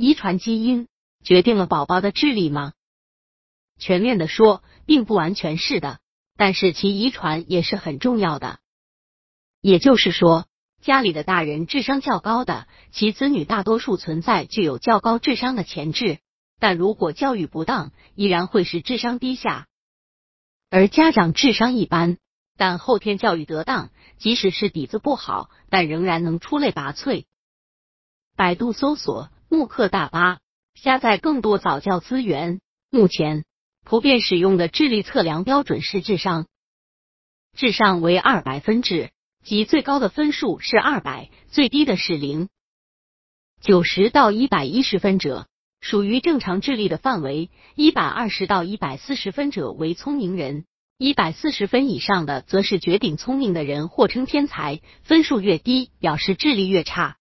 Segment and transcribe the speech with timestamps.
[0.00, 0.88] 遗传基因
[1.22, 2.72] 决定了宝宝的智力吗？
[3.78, 5.98] 全面的说，并不完全是的，
[6.38, 8.60] 但是其遗传也是很重要的。
[9.60, 10.46] 也就是说，
[10.80, 16.20] 家里的大人智商较高的，其子女大多数存在具有较高智商的潜质，
[16.58, 19.68] 但如果教育不当，依然会使智商低下。
[20.70, 22.16] 而家长智商一般，
[22.56, 27.26] 但后天教育得当，即使是底子不好，但仍然能出类拔萃。
[28.34, 30.38] 百度搜索慕课大巴，
[30.74, 32.60] 下载更多早教资源。
[32.88, 33.44] 目前
[33.84, 36.46] 普遍使用的智力测量标准是智商，
[37.56, 39.10] 智商为二百分制，
[39.42, 42.48] 即最高的分数是二百，最低的是零。
[43.60, 45.48] 九十到一百一十分者
[45.80, 50.64] 属于正常智力的范围，一百二十到一百四十分者为聪明人，
[50.96, 54.80] 一百四十分以上的则是绝顶聪明的人，或称天才。
[55.02, 57.16] 分数越低，表示智力越差。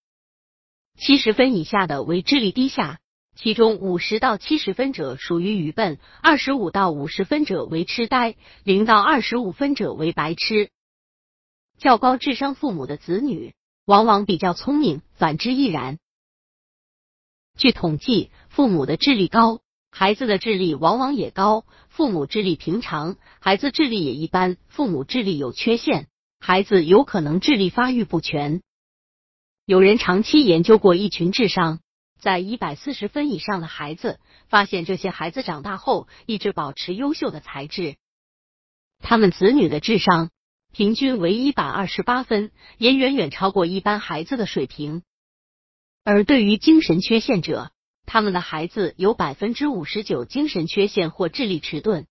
[1.00, 3.00] 七十分以下的为智力低下，
[3.38, 10.70] 其中五十到七十分者属于愚笨，二十五到五十分者为痴呆，零到二十五分者为白痴。
[11.78, 13.54] 较高智商父母的子女
[13.86, 16.00] 往往比较聪明，反之亦然。
[17.58, 26.08] 据统计，父母的智力高，孩子的智力往往也高；父母智力平常，孩子智力也一般；父母智力有缺陷，
[26.42, 28.62] 孩子有可能智力发育不全。
[29.70, 31.80] 有人长期研究过一群智商
[32.20, 37.96] 在一百四十分以上的孩子，发现这些孩子长大后一直保持优秀的才智。
[38.98, 40.32] 他们子女的智商
[40.72, 45.04] 平均为一百二十八分，也远远超过一般孩子的水平。
[46.04, 47.72] 而对于精神缺陷者，
[48.08, 52.08] 他们的孩子有百分之五十九精神缺陷或智力迟钝。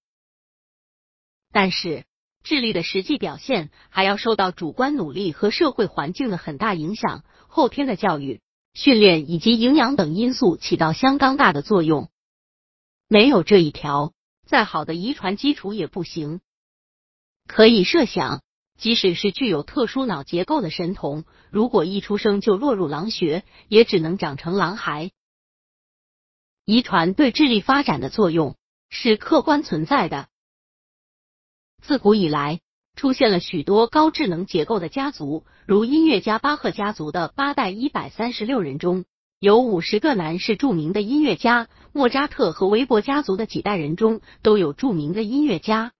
[1.50, 2.04] 但是。
[2.48, 8.40] 智力的实际表现还要受到主观努力和社会环境的很大影响，后天的教育、
[8.72, 12.08] 训练以及营养等因素起到相当大的作用。
[13.06, 14.14] 没有这一条，
[14.46, 16.40] 再好的遗传基础也不行。
[17.46, 18.40] 可以设想，
[18.78, 25.10] 即使是具有特殊脑结构的神童，如果一出生就落入狼穴，也只能长成狼孩。
[26.64, 28.56] 遗传对智力发展的作用
[28.88, 30.28] 是客观存在的。
[31.82, 32.60] 自古以来，
[32.96, 39.04] 出现了许多高智能结构的家族，如音乐家巴赫家族的八代一百三十六人中，
[39.38, 45.92] 有五十个男是著名的音乐家；莫扎特和韦伯家族的几代人中都有著名的音乐家。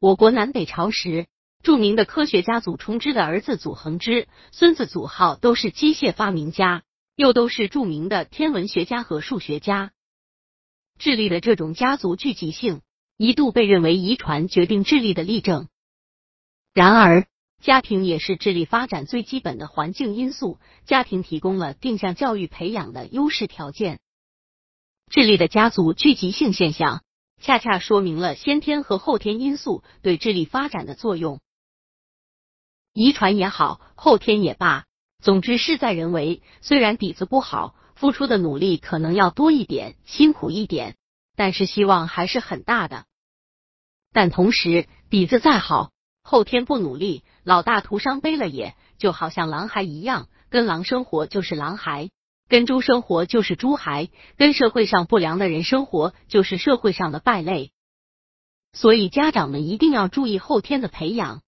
[0.00, 1.26] 我国南北朝时，
[1.62, 6.82] 著名的科学家祖冲之的儿子祖恒之、孙子祖浩都是机械发明家，
[7.14, 9.92] 又都是著名的天文学家和数学家。
[10.98, 12.80] 智力的这种家族聚集性。
[13.22, 15.68] 一度被认为遗传决定智力的例证。
[16.74, 17.28] 然而，
[17.60, 20.58] 家庭也是智力发展最基本的环境因素。
[20.86, 24.00] 家庭提供了定向教育培养的优势条件。
[25.08, 27.04] 智力的家族聚集性现象，
[27.40, 31.38] 恰恰说明了先天和后天因素对智力发展的作用。
[32.92, 34.86] 遗传也好，后天也罢，
[35.20, 36.42] 总之事在人为。
[36.60, 40.96] 虽然底子不好，付出的努力可能要多一点，辛苦一点，
[41.36, 43.06] 但是希望还是很大的。
[44.12, 45.90] 但同时，底子再好，
[46.22, 52.10] 后天不努力，老大徒伤悲了，也就好像狼孩一样，跟狼生活就是狼孩，
[52.48, 57.72] 跟猪生活就是猪孩，跟社会上不良的人生活就是社会上的败类。
[58.74, 61.42] 所以，家长们一定要注意后天的培养。